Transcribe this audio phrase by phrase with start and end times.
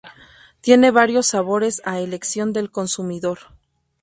[0.61, 3.37] Tiene varios sabores a elección del consumidor.